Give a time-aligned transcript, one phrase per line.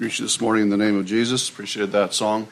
[0.00, 1.50] Greet you this morning in the name of Jesus.
[1.50, 2.48] Appreciated that song.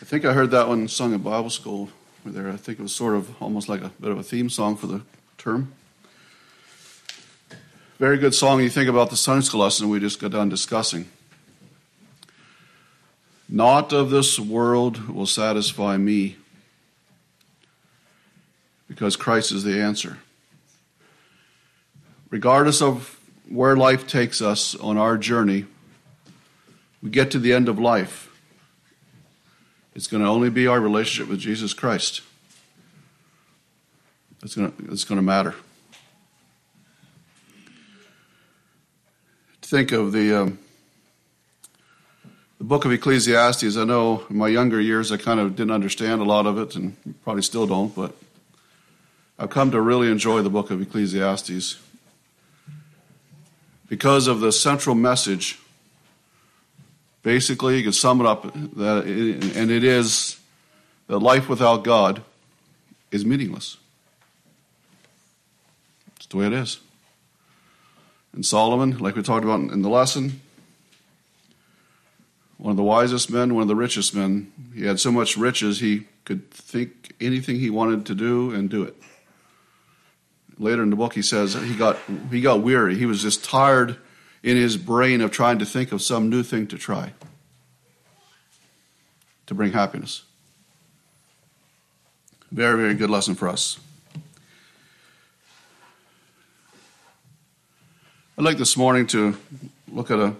[0.00, 1.88] I think I heard that one sung in Bible school
[2.24, 2.48] there.
[2.48, 4.86] I think it was sort of almost like a bit of a theme song for
[4.86, 5.02] the
[5.38, 5.72] term.
[7.98, 8.60] Very good song.
[8.60, 11.08] You think about the Sunday school lesson we just got done discussing.
[13.48, 16.36] Not of this world will satisfy me
[18.86, 20.18] because Christ is the answer.
[22.30, 23.18] Regardless of
[23.48, 25.66] where life takes us on our journey,
[27.02, 28.28] we get to the end of life,
[29.94, 32.22] it's going to only be our relationship with Jesus Christ
[34.40, 35.54] that's going to, that's going to matter.
[39.62, 40.58] Think of the, um,
[42.58, 43.76] the book of Ecclesiastes.
[43.76, 46.74] I know in my younger years I kind of didn't understand a lot of it
[46.74, 48.16] and probably still don't, but
[49.38, 51.78] I've come to really enjoy the book of Ecclesiastes
[53.88, 55.58] because of the central message
[57.22, 58.42] Basically, you can sum it up,
[58.76, 60.40] that, and it is
[61.06, 62.22] that life without God
[63.10, 63.76] is meaningless.
[66.16, 66.80] It's the way it is.
[68.32, 70.40] And Solomon, like we talked about in the lesson,
[72.56, 75.80] one of the wisest men, one of the richest men, he had so much riches
[75.80, 78.94] he could think anything he wanted to do and do it.
[80.58, 81.98] Later in the book, he says he got
[82.30, 82.96] he got weary.
[82.96, 83.96] He was just tired
[84.42, 87.12] in his brain of trying to think of some new thing to try
[89.46, 90.22] to bring happiness.
[92.50, 93.78] Very, very good lesson for us.
[98.38, 99.36] I'd like this morning to
[99.92, 100.34] look at a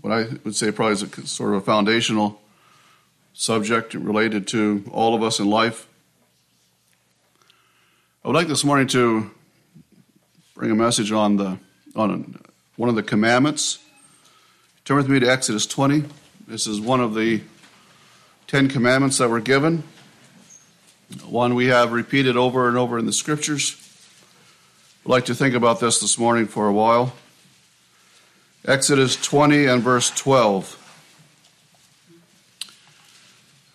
[0.00, 2.40] what I would say probably is a sort of a foundational
[3.34, 5.88] subject related to all of us in life.
[8.24, 9.30] I would like this morning to
[10.54, 11.58] bring a message on the
[11.96, 12.38] on
[12.76, 13.78] one of the commandments.
[14.84, 16.04] Turn with me to Exodus 20.
[16.46, 17.40] This is one of the
[18.46, 19.82] Ten Commandments that were given.
[21.24, 23.76] One we have repeated over and over in the scriptures.
[25.04, 27.14] I'd like to think about this this morning for a while.
[28.66, 30.82] Exodus 20 and verse 12.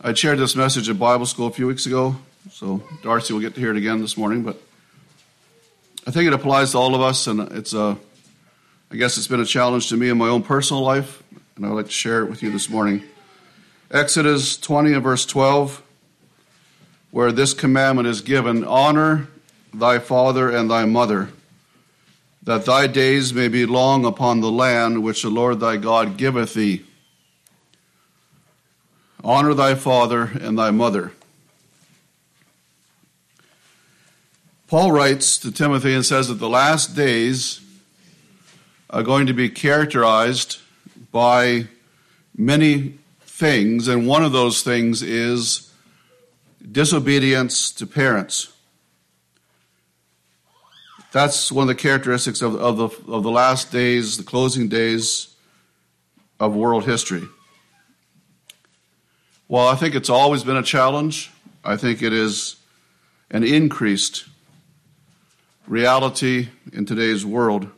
[0.01, 2.15] I shared this message at Bible school a few weeks ago,
[2.51, 4.61] so Darcy will get to hear it again this morning, but
[6.05, 7.97] I think it applies to all of us, and it's a
[8.91, 11.23] I guess it's been a challenge to me in my own personal life,
[11.55, 13.01] and I'd like to share it with you this morning.
[13.89, 15.81] Exodus 20 and verse 12,
[17.11, 19.29] where this commandment is given Honor
[19.73, 21.29] thy father and thy mother,
[22.43, 26.53] that thy days may be long upon the land which the Lord thy God giveth
[26.53, 26.85] thee.
[29.23, 31.13] Honor thy father and thy mother.
[34.67, 37.61] Paul writes to Timothy and says that the last days
[38.91, 40.59] are going to be characterized
[41.11, 41.65] by
[42.35, 45.71] many things, and one of those things is
[46.71, 48.53] disobedience to parents.
[51.11, 55.33] That's one of the characteristics of, of, the, of the last days, the closing days
[56.39, 57.23] of world history.
[59.47, 61.31] Well, I think it's always been a challenge.
[61.63, 62.55] I think it is
[63.29, 64.25] an increased
[65.67, 67.69] reality in today's world.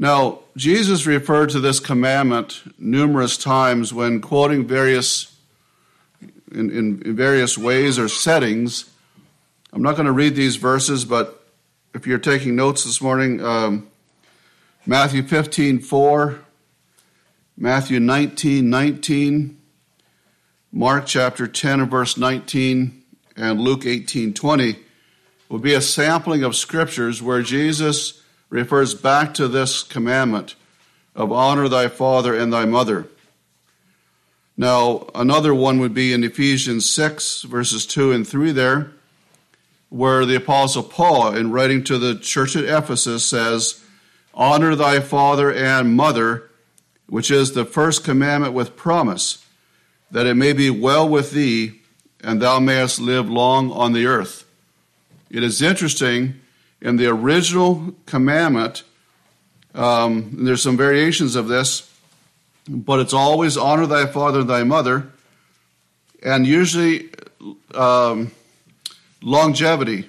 [0.00, 5.36] Now, Jesus referred to this commandment numerous times when quoting various
[6.50, 8.88] in, in, various ways or settings.
[9.74, 11.46] I'm not going to read these verses, but
[11.92, 13.88] if you're taking notes this morning, um,
[14.86, 16.40] Matthew 15, 4,
[17.58, 19.60] Matthew 19, 19,
[20.72, 23.02] Mark chapter 10 and verse 19,
[23.36, 24.78] and Luke 18, 20
[25.50, 28.19] will be a sampling of scriptures where Jesus
[28.50, 30.56] refers back to this commandment
[31.14, 33.06] of honor thy father and thy mother.
[34.56, 38.92] Now, another one would be in Ephesians 6, verses 2 and 3 there,
[39.88, 43.82] where the Apostle Paul, in writing to the church at Ephesus, says,
[44.34, 46.50] Honor thy father and mother,
[47.06, 49.44] which is the first commandment with promise,
[50.10, 51.80] that it may be well with thee,
[52.22, 54.44] and thou mayest live long on the earth.
[55.30, 56.40] It is interesting
[56.80, 58.82] in the original commandment,
[59.74, 61.92] um, there's some variations of this,
[62.68, 65.08] but it's always honor thy father and thy mother,
[66.22, 67.08] and usually
[67.74, 68.32] um,
[69.22, 70.08] longevity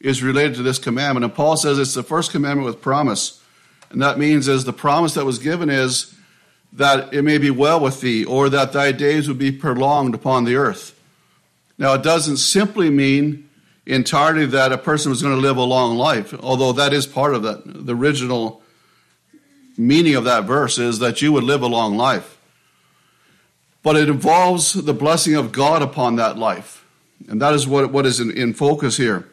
[0.00, 1.24] is related to this commandment.
[1.24, 3.42] And Paul says it's the first commandment with promise.
[3.90, 6.14] And that means is the promise that was given is
[6.72, 10.44] that it may be well with thee, or that thy days would be prolonged upon
[10.44, 10.98] the earth.
[11.78, 13.45] Now, it doesn't simply mean
[13.86, 17.34] entirely that a person was going to live a long life, although that is part
[17.34, 18.62] of that, the original
[19.78, 22.38] meaning of that verse is that you would live a long life.
[23.82, 26.84] But it involves the blessing of God upon that life.
[27.28, 29.28] And that is what, what is in, in focus here.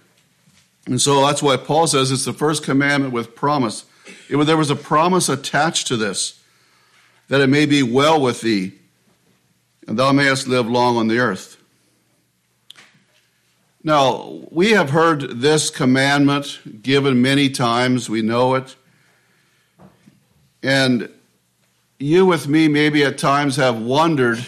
[0.85, 3.85] And so that's why Paul says it's the first commandment with promise.
[4.29, 6.39] It, there was a promise attached to this
[7.29, 8.73] that it may be well with thee,
[9.87, 11.57] and thou mayest live long on the earth.
[13.85, 18.77] Now, we have heard this commandment given many times, we know it.
[20.61, 21.09] And
[21.99, 24.45] you, with me, maybe at times have wondered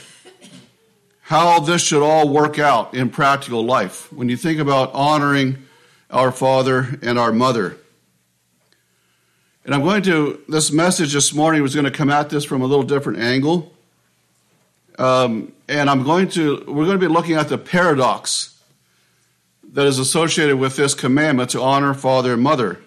[1.20, 5.58] how this should all work out in practical life when you think about honoring
[6.10, 7.76] our father and our mother.
[9.66, 12.62] And I'm going to, this message this morning was going to come at this from
[12.62, 13.74] a little different angle.
[14.98, 18.55] Um, and I'm going to, we're going to be looking at the paradox
[19.76, 22.80] that is associated with this commandment to honor father and mother.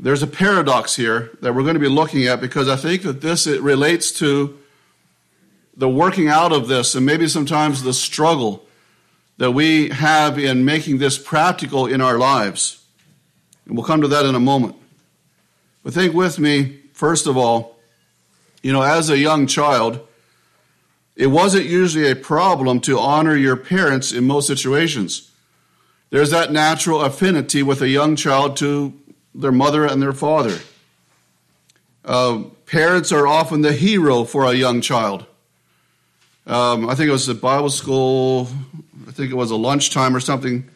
[0.00, 3.20] There's a paradox here that we're going to be looking at because I think that
[3.20, 4.58] this it relates to
[5.76, 8.66] the working out of this and maybe sometimes the struggle
[9.36, 12.82] that we have in making this practical in our lives.
[13.66, 14.74] And we'll come to that in a moment.
[15.84, 17.76] But think with me, first of all,
[18.62, 20.00] you know, as a young child,
[21.14, 25.28] it wasn't usually a problem to honor your parents in most situations.
[26.10, 28.92] There's that natural affinity with a young child to
[29.34, 30.58] their mother and their father.
[32.04, 35.26] Uh, parents are often the hero for a young child.
[36.46, 38.48] Um, I think it was at Bible school,
[39.06, 40.68] I think it was a lunchtime or something.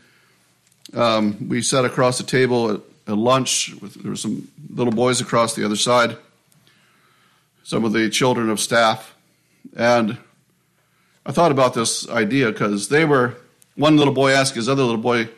[0.92, 3.74] Um, we sat across the table at at lunch.
[3.80, 6.16] With, there were some little boys across the other side,
[7.64, 9.14] some of the children of staff.
[9.76, 10.18] And
[11.24, 13.36] I thought about this idea because they were,
[13.76, 15.28] one little boy asked his other little boy,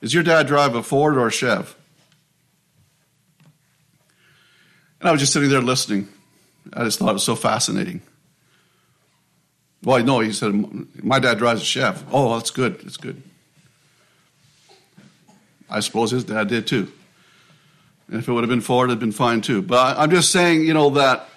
[0.00, 1.76] Is your dad drive a Ford or a Chev?
[5.00, 6.08] And I was just sitting there listening.
[6.72, 8.00] I just thought it was so fascinating.
[9.82, 10.54] Well, no, he said,
[11.02, 12.04] My dad drives a Chev.
[12.10, 12.80] Oh, that's good.
[12.80, 13.22] That's good.
[15.68, 16.90] I suppose his dad did too.
[18.08, 19.62] And if it would have been Ford, it'd been fine too.
[19.62, 21.28] But I'm just saying, you know, that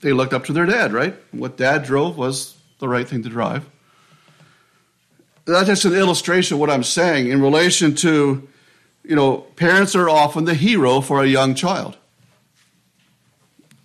[0.00, 1.14] they looked up to their dad, right?
[1.32, 3.66] What dad drove was the right thing to drive.
[5.46, 8.46] That's just an illustration of what I'm saying in relation to,
[9.04, 11.96] you know, parents are often the hero for a young child.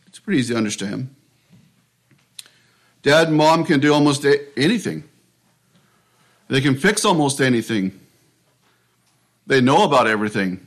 [0.07, 1.13] It's pretty easy to understand.
[3.03, 4.25] Dad and mom can do almost
[4.57, 5.03] anything.
[6.47, 7.99] They can fix almost anything.
[9.45, 10.65] They know about everything.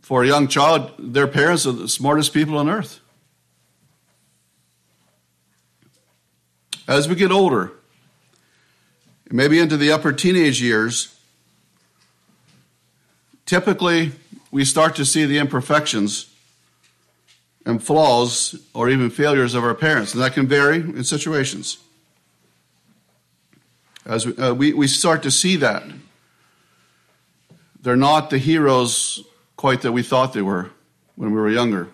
[0.00, 3.00] For a young child, their parents are the smartest people on earth.
[6.86, 7.72] As we get older,
[9.32, 11.18] maybe into the upper teenage years,
[13.46, 14.12] typically
[14.50, 16.32] we start to see the imperfections
[17.64, 21.78] and flaws or even failures of our parents, and that can vary in situations.
[24.04, 25.84] As we, uh, we, we start to see that.
[27.80, 29.24] They're not the heroes
[29.56, 30.70] quite that we thought they were
[31.16, 31.88] when we were younger.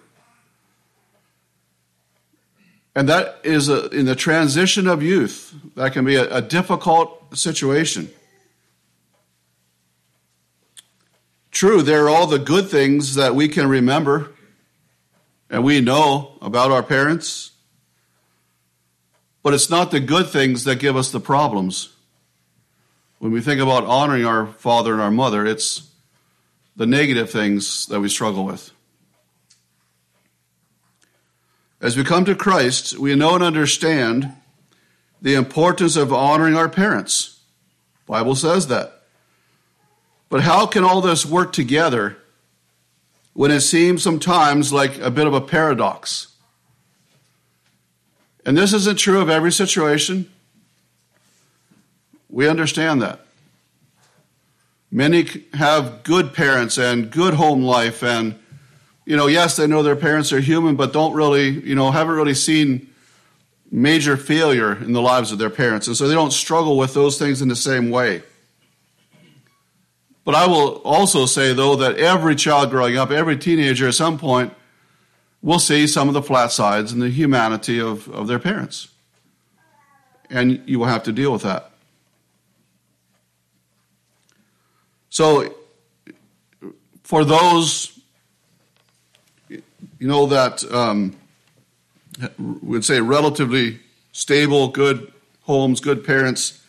[2.94, 7.36] And that is a, in the transition of youth, that can be a, a difficult
[7.36, 8.10] situation.
[11.50, 14.30] True, there are all the good things that we can remember
[15.50, 17.52] and we know about our parents,
[19.42, 21.94] but it's not the good things that give us the problems.
[23.18, 25.90] When we think about honoring our father and our mother, it's
[26.76, 28.70] the negative things that we struggle with.
[31.80, 34.32] As we come to Christ, we know and understand
[35.22, 37.40] the importance of honoring our parents.
[38.06, 39.02] Bible says that.
[40.28, 42.16] But how can all this work together
[43.32, 46.28] when it seems sometimes like a bit of a paradox?
[48.44, 50.30] And this isn't true of every situation.
[52.28, 53.20] We understand that.
[54.90, 58.38] Many have good parents and good home life, and,
[59.08, 62.14] you know, yes, they know their parents are human, but don't really, you know, haven't
[62.14, 62.90] really seen
[63.70, 65.86] major failure in the lives of their parents.
[65.86, 68.22] And so they don't struggle with those things in the same way.
[70.26, 74.18] But I will also say, though, that every child growing up, every teenager at some
[74.18, 74.52] point
[75.40, 78.88] will see some of the flat sides and the humanity of, of their parents.
[80.28, 81.70] And you will have to deal with that.
[85.08, 85.54] So,
[87.04, 87.97] for those,
[89.98, 91.16] you know, that um,
[92.38, 93.80] would say relatively
[94.12, 95.12] stable, good
[95.42, 96.62] homes, good parents,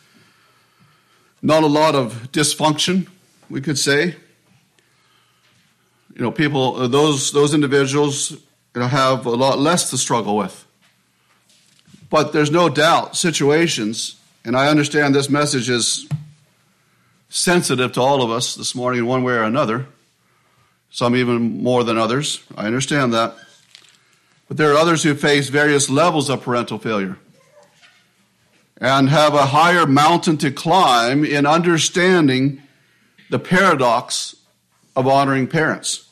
[1.42, 3.06] not a lot of dysfunction,
[3.48, 4.14] we could say.
[6.14, 10.66] you know, people, those, those individuals you know, have a lot less to struggle with.
[12.10, 16.08] But there's no doubt situations, and I understand this message is
[17.28, 19.86] sensitive to all of us this morning in one way or another,
[20.90, 22.42] some even more than others.
[22.56, 23.34] I understand that.
[24.48, 27.16] But there are others who face various levels of parental failure
[28.78, 32.62] and have a higher mountain to climb in understanding
[33.28, 34.34] the paradox
[34.96, 36.08] of honoring parents.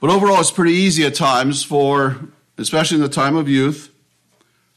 [0.00, 2.18] But overall, it's pretty easy at times for,
[2.58, 3.90] especially in the time of youth,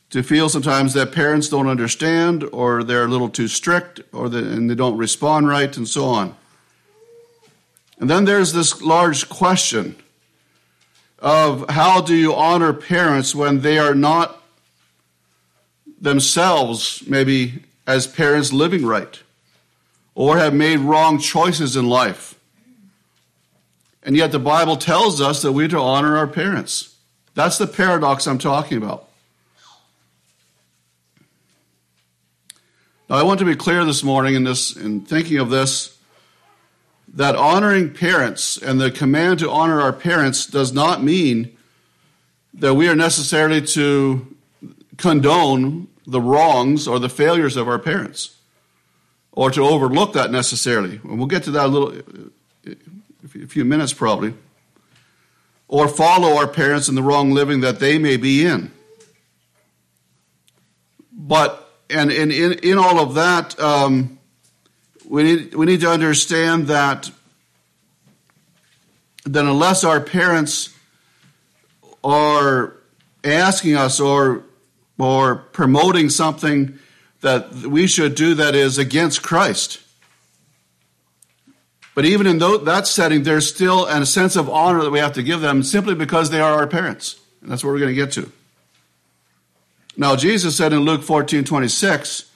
[0.10, 4.40] to feel sometimes that parents don't understand or they're a little too strict or they,
[4.40, 6.36] and they don't respond right and so on.
[8.00, 9.96] And then there's this large question
[11.20, 14.42] of how do you honor parents when they are not
[16.00, 19.20] themselves, maybe as parents, living right
[20.16, 22.40] or have made wrong choices in life.
[24.02, 26.96] And yet the Bible tells us that we're to honor our parents.
[27.36, 29.09] That's the paradox I'm talking about.
[33.10, 35.98] Now, I want to be clear this morning in this, in thinking of this,
[37.16, 41.58] that honoring parents and the command to honor our parents does not mean
[42.54, 44.36] that we are necessarily to
[44.98, 48.38] condone the wrongs or the failures of our parents
[49.32, 51.00] or to overlook that necessarily.
[51.04, 52.04] And we'll get to that a little
[52.68, 54.36] a few minutes probably.
[55.68, 58.72] Or follow our parents in the wrong living that they may be in.
[61.12, 64.20] But and in, in, in all of that, um,
[65.08, 67.10] we need, we need to understand that,
[69.26, 70.76] that unless our parents
[72.04, 72.76] are
[73.24, 74.44] asking us or,
[74.98, 76.78] or promoting something
[77.22, 79.82] that we should do that is against Christ,
[81.96, 85.24] but even in that setting, there's still a sense of honor that we have to
[85.24, 87.20] give them simply because they are our parents.
[87.42, 88.32] And that's what we're going to get to.
[90.00, 92.32] Now, Jesus said in Luke 14 26,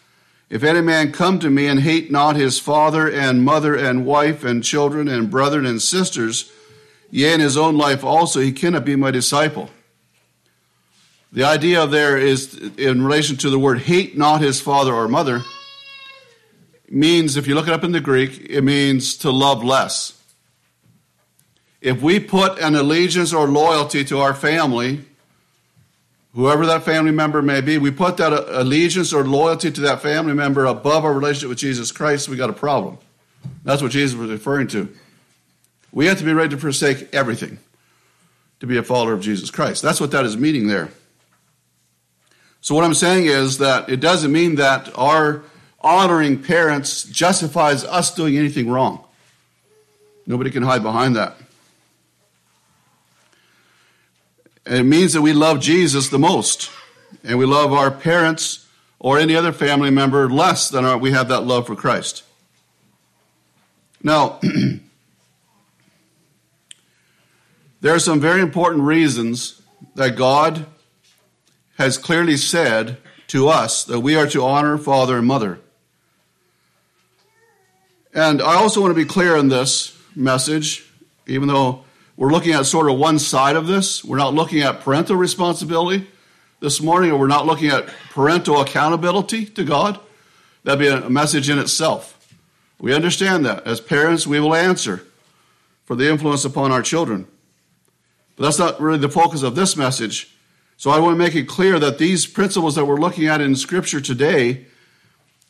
[0.49, 4.43] If any man come to me and hate not his father and mother and wife
[4.43, 6.51] and children and brethren and sisters,
[7.09, 9.69] yea, in his own life also, he cannot be my disciple.
[11.31, 15.41] The idea there is in relation to the word hate not his father or mother
[16.89, 20.21] means, if you look it up in the Greek, it means to love less.
[21.79, 25.05] If we put an allegiance or loyalty to our family
[26.33, 30.01] whoever that family member may be, we put that uh, allegiance or loyalty to that
[30.01, 32.97] family member above our relationship with Jesus Christ, we got a problem.
[33.63, 34.93] That's what Jesus was referring to.
[35.91, 37.59] We have to be ready to forsake everything
[38.59, 39.81] to be a follower of Jesus Christ.
[39.81, 40.89] That's what that is meaning there.
[42.61, 45.43] So, what I'm saying is that it doesn't mean that our
[45.81, 49.03] honoring parents justifies us doing anything wrong.
[50.25, 51.35] Nobody can hide behind that.
[54.45, 56.71] And it means that we love Jesus the most,
[57.23, 58.67] and we love our parents
[58.99, 62.23] or any other family member less than our, we have that love for Christ.
[64.01, 64.39] Now,
[67.81, 69.61] there are some very important reasons
[69.95, 70.65] that God
[71.77, 75.59] has clearly said to us that we are to honor father and mother.
[78.13, 80.85] And I also want to be clear in this message,
[81.25, 81.82] even though
[82.15, 84.03] we're looking at sort of one side of this.
[84.03, 86.07] We're not looking at parental responsibility
[86.59, 89.99] this morning, or we're not looking at parental accountability to God.
[90.63, 92.35] That'd be a message in itself.
[92.79, 93.65] We understand that.
[93.65, 95.05] As parents, we will answer
[95.85, 97.27] for the influence upon our children.
[98.35, 100.35] But that's not really the focus of this message.
[100.77, 103.55] So I want to make it clear that these principles that we're looking at in
[103.55, 104.65] Scripture today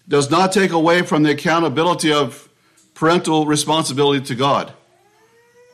[0.07, 2.49] does not take away from the accountability of
[2.93, 4.73] parental responsibility to God.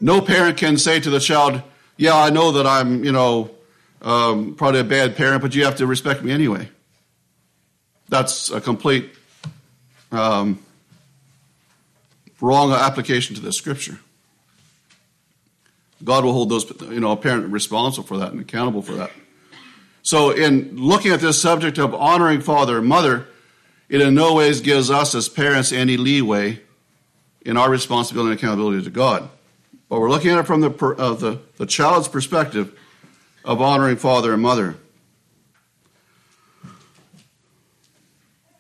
[0.02, 1.62] No parent can say to the child,
[1.98, 3.52] Yeah, I know that I'm, you know,
[4.02, 6.70] um, probably a bad parent, but you have to respect me anyway.
[8.08, 9.12] That's a complete
[10.12, 10.60] um,
[12.42, 14.00] wrong application to the scripture.
[16.04, 19.12] God will hold those, you know, a parent responsible for that and accountable for that.
[20.02, 23.28] So, in looking at this subject of honoring father and mother,
[23.90, 26.62] it in no ways gives us as parents any leeway
[27.42, 29.30] in our responsibility and accountability to God.
[29.90, 32.78] But we're looking at it from the, uh, the, the child's perspective
[33.44, 34.76] of honoring father and mother.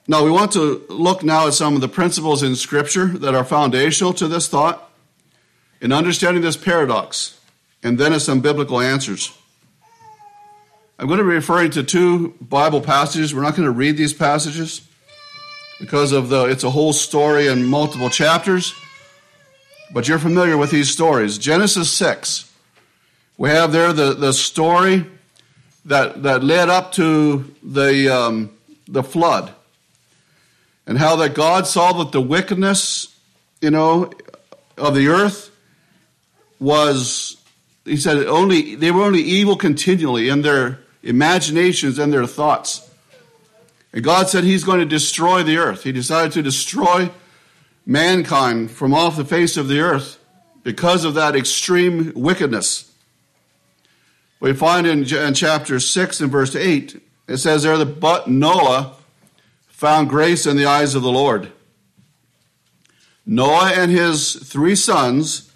[0.08, 3.44] Now, we want to look now at some of the principles in Scripture that are
[3.44, 4.90] foundational to this thought
[5.82, 7.40] in understanding this paradox,
[7.84, 9.32] and then at some biblical answers.
[10.98, 13.34] I'm going to be referring to two Bible passages.
[13.36, 14.82] We're not going to read these passages
[15.80, 18.74] because of the it's a whole story and multiple chapters.
[19.92, 21.38] But you're familiar with these stories.
[21.38, 22.52] Genesis 6,
[23.38, 25.06] we have there the, the story
[25.86, 28.52] that, that led up to the, um,
[28.88, 29.54] the flood
[30.86, 33.16] and how that God saw that the wickedness,
[33.62, 34.12] you know,
[34.78, 35.52] of the earth
[36.60, 37.38] was,
[37.86, 42.90] he said, only they were only evil continually in their imaginations and their thoughts.
[43.94, 45.84] And God said He's going to destroy the earth.
[45.84, 47.10] He decided to destroy
[47.90, 50.20] mankind from off the face of the earth
[50.62, 52.94] because of that extreme wickedness.
[54.40, 58.96] We find in, in chapter 6 and verse 8, it says there that but Noah
[59.68, 61.52] found grace in the eyes of the Lord.
[63.26, 65.52] Noah and his three sons,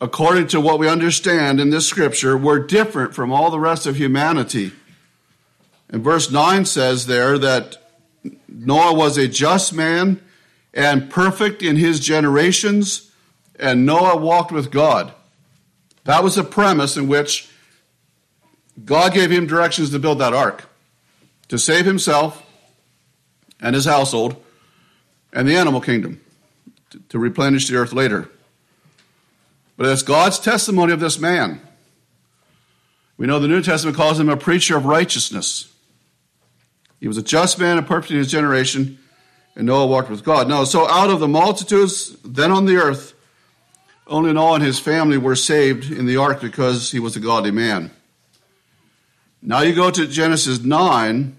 [0.00, 3.96] according to what we understand in this scripture, were different from all the rest of
[3.96, 4.72] humanity.
[5.90, 7.76] And verse 9 says there that
[8.48, 10.22] Noah was a just man
[10.76, 13.10] and perfect in his generations,
[13.58, 15.12] and Noah walked with God.
[16.04, 17.50] That was the premise in which
[18.84, 20.68] God gave him directions to build that ark
[21.48, 22.44] to save himself
[23.60, 24.36] and his household
[25.32, 26.20] and the animal kingdom
[27.08, 28.28] to, replenish the earth later.
[29.76, 31.60] But it's God's testimony of this man.
[33.16, 35.72] We know the New Testament calls him a preacher of righteousness.
[37.00, 38.98] He was a just man and perfect in his generation,
[39.56, 40.48] and Noah walked with God.
[40.48, 43.14] No, so out of the multitudes then on the earth,
[44.06, 47.50] only Noah and his family were saved in the ark because he was a godly
[47.50, 47.90] man.
[49.42, 51.36] Now you go to Genesis 9,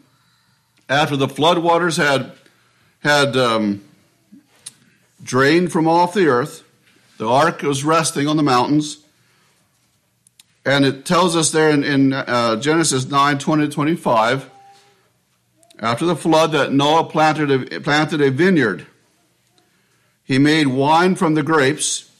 [0.89, 2.31] after the floodwaters had
[2.99, 3.83] had um,
[5.21, 6.63] drained from off the earth,
[7.17, 9.03] the ark was resting on the mountains.
[10.65, 14.49] And it tells us there in, in uh, Genesis 9 20 25,
[15.79, 18.85] after the flood, that Noah planted a, planted a vineyard.
[20.23, 22.11] He made wine from the grapes,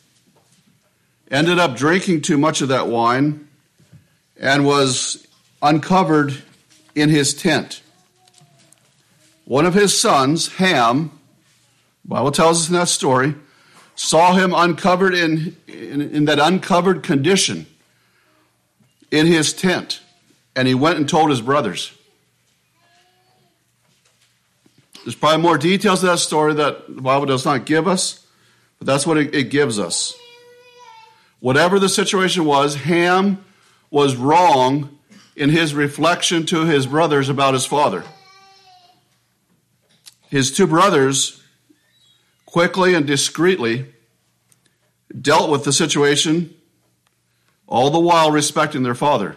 [1.30, 3.48] ended up drinking too much of that wine,
[4.40, 5.28] and was
[5.62, 6.42] uncovered
[6.96, 7.82] in his tent
[9.48, 11.10] one of his sons, Ham,
[12.04, 13.34] Bible tells us in that story,
[13.96, 17.66] saw him uncovered in, in, in, that uncovered condition
[19.10, 20.02] in his tent,
[20.54, 21.97] and he went and told his brothers.
[25.04, 28.26] There's probably more details to that story that the Bible does not give us,
[28.78, 30.14] but that's what it, it gives us.
[31.40, 33.44] Whatever the situation was, Ham
[33.90, 34.98] was wrong
[35.36, 38.04] in his reflection to his brothers about his father
[40.30, 41.42] his two brothers
[42.46, 43.86] quickly and discreetly
[45.20, 46.54] dealt with the situation,
[47.66, 49.36] all the while respecting their father.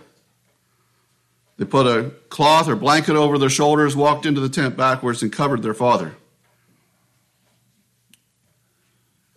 [1.61, 5.31] They put a cloth or blanket over their shoulders, walked into the tent backwards, and
[5.31, 6.15] covered their father.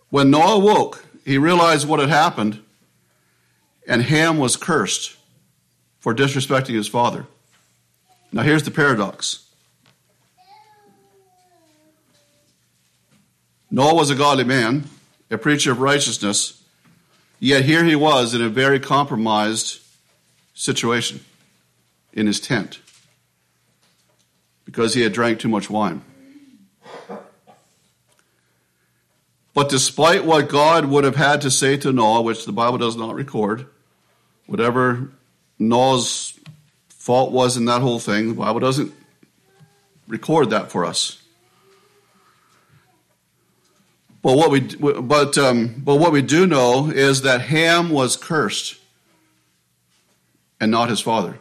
[0.10, 2.62] When Noah woke, he realized what had happened,
[3.86, 5.18] and Ham was cursed
[6.00, 7.26] for disrespecting his father.
[8.32, 9.46] Now, here's the paradox
[13.70, 14.86] Noah was a godly man,
[15.30, 16.64] a preacher of righteousness,
[17.42, 19.82] yet here he was in a very compromised
[20.54, 21.20] situation
[22.14, 22.80] in his tent
[24.66, 26.02] because he had drank too much wine.
[29.54, 32.96] But despite what God would have had to say to Noah, which the Bible does
[32.96, 33.68] not record,
[34.48, 35.12] whatever
[35.60, 36.40] Noah's
[36.90, 38.94] fault was in that whole thing, the Bible doesn't
[40.08, 41.22] record that for us.
[44.24, 48.78] But what we but um, but what we do know is that Ham was cursed,
[50.62, 51.40] and not his father.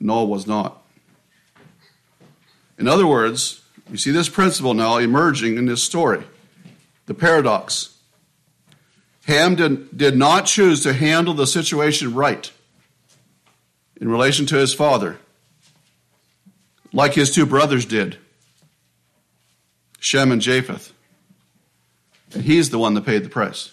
[0.00, 0.82] Noah was not.
[2.78, 6.24] In other words, you see this principle now emerging in this story,
[7.06, 7.96] the paradox.
[9.26, 12.52] Ham did, did not choose to handle the situation right
[14.00, 15.18] in relation to his father,
[16.92, 18.18] like his two brothers did.
[19.98, 20.92] Shem and Japheth.
[22.32, 23.72] And he's the one that paid the price.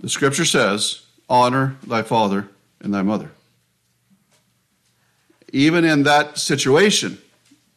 [0.00, 2.48] The scripture says, Honor thy father
[2.80, 3.30] and thy mother.
[5.56, 7.16] Even in that situation,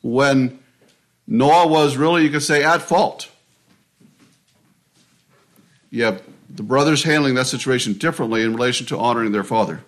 [0.01, 0.59] when
[1.25, 3.31] Noah was really, you could say, at fault,
[5.93, 9.81] have the brothers handling that situation differently in relation to honoring their father.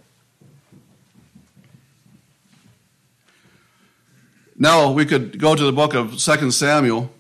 [4.58, 7.12] Now we could go to the book of 2 Samuel,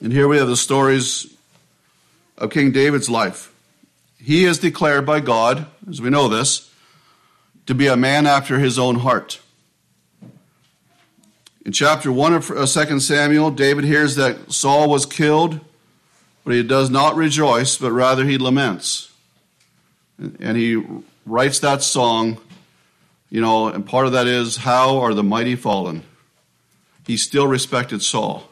[0.00, 1.36] and here we have the stories
[2.38, 3.52] of King David's life.
[4.16, 6.72] He is declared by God, as we know this,
[7.66, 9.38] to be a man after his own heart.
[11.70, 15.60] In chapter 1 of uh, 2 Samuel, David hears that Saul was killed,
[16.42, 19.12] but he does not rejoice, but rather he laments.
[20.18, 20.84] And he
[21.24, 22.38] writes that song,
[23.30, 26.02] you know, and part of that is, How are the mighty fallen?
[27.06, 28.48] He still respected Saul,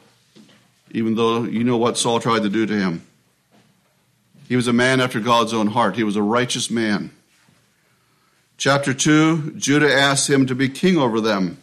[0.91, 3.05] even though you know what Saul tried to do to him.
[4.47, 7.11] He was a man after God's own heart, he was a righteous man.
[8.55, 11.57] Chapter 2, Judah asks him to be king over them.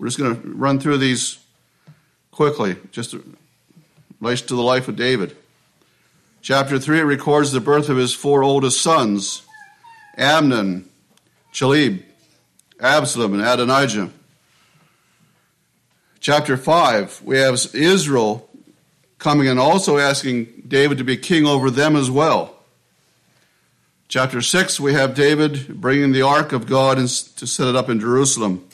[0.00, 1.38] We're just going to run through these
[2.30, 3.36] quickly, just in
[4.18, 5.36] relation to the life of David.
[6.40, 9.42] Chapter 3 records the birth of his four oldest sons
[10.16, 10.88] Amnon,
[11.52, 12.02] Chileab,
[12.80, 14.10] Absalom, and Adonijah.
[16.18, 18.48] Chapter 5, we have Israel
[19.18, 22.56] coming and also asking David to be king over them as well.
[24.08, 28.00] Chapter 6, we have David bringing the ark of God to set it up in
[28.00, 28.66] Jerusalem.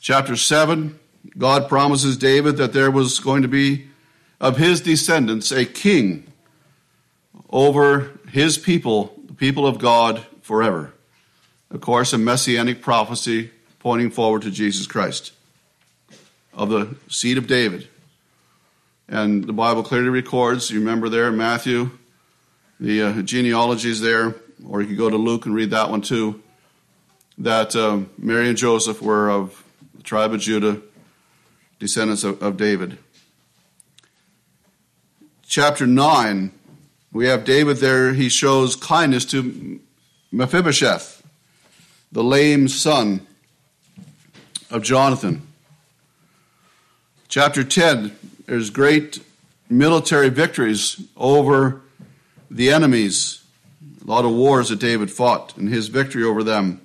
[0.00, 0.98] Chapter 7,
[1.36, 3.88] God promises David that there was going to be
[4.40, 6.32] of his descendants a king
[7.50, 10.92] over his people, the people of God, forever.
[11.70, 15.32] Of course, a messianic prophecy pointing forward to Jesus Christ
[16.52, 17.88] of the seed of David.
[19.08, 21.90] And the Bible clearly records, you remember there Matthew,
[22.78, 24.34] the uh, genealogies there,
[24.66, 26.42] or you could go to Luke and read that one too,
[27.38, 29.64] that uh, Mary and Joseph were of
[30.08, 30.80] tribe of Judah,
[31.78, 32.96] descendants of, of David.
[35.46, 36.50] Chapter 9,
[37.12, 38.14] we have David there.
[38.14, 39.78] He shows kindness to
[40.32, 41.22] Mephibosheth,
[42.10, 43.26] the lame son
[44.70, 45.46] of Jonathan.
[47.28, 48.16] Chapter 10,
[48.46, 49.20] there's great
[49.68, 51.82] military victories over
[52.50, 53.44] the enemies.
[54.02, 56.80] A lot of wars that David fought and his victory over them.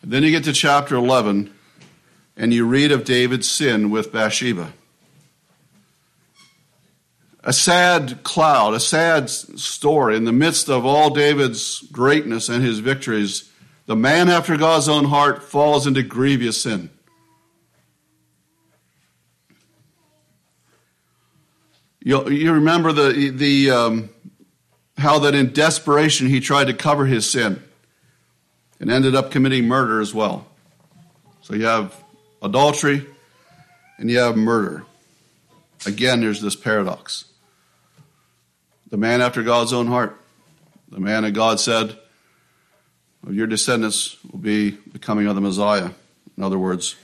[0.00, 1.52] And then you get to chapter 11,
[2.36, 4.72] and you read of David's sin with Bathsheba.
[7.42, 12.80] A sad cloud, a sad story in the midst of all David's greatness and his
[12.80, 13.50] victories.
[13.86, 16.90] The man after God's own heart falls into grievous sin.
[22.00, 24.10] You, you remember the, the, um,
[24.98, 27.62] how that in desperation he tried to cover his sin
[28.80, 30.46] and ended up committing murder as well.
[31.42, 31.94] So you have
[32.46, 33.06] adultery,
[33.98, 34.84] and you have murder.
[35.84, 37.26] Again, there's this paradox.
[38.90, 40.18] The man after God's own heart,
[40.90, 41.98] the man that God said,
[43.28, 45.90] Your descendants will be becoming of the Messiah.
[46.36, 46.96] In other words,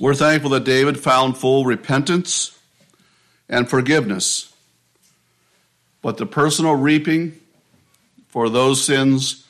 [0.00, 2.58] we're thankful that David found full repentance
[3.48, 4.52] and forgiveness.
[6.02, 7.40] But the personal reaping
[8.28, 9.46] for those sins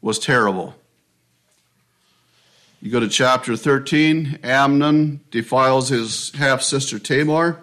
[0.00, 0.76] was terrible.
[2.82, 7.60] You go to chapter 13, Amnon defiles his half sister Tamar,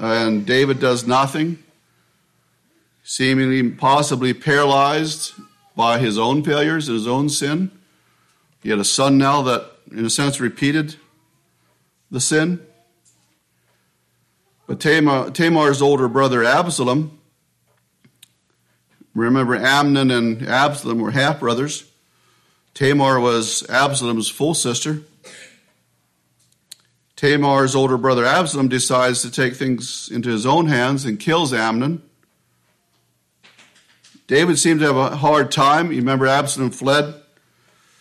[0.00, 1.62] and David does nothing,
[3.04, 5.34] seemingly possibly paralyzed
[5.76, 7.70] by his own failures, and his own sin.
[8.64, 10.96] He had a son now that, in a sense, repeated
[12.10, 12.66] the sin.
[14.66, 17.20] But Tamar, Tamar's older brother Absalom,
[19.14, 21.84] remember Amnon and Absalom were half brothers.
[22.74, 25.02] Tamar was Absalom's full sister.
[27.16, 32.02] Tamar's older brother Absalom decides to take things into his own hands and kills Amnon.
[34.26, 35.92] David seemed to have a hard time.
[35.92, 37.21] You remember Absalom fled